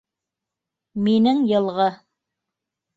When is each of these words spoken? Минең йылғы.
Минең 1.09 1.45
йылғы. 1.53 1.89